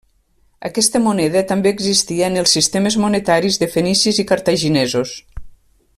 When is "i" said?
4.25-4.29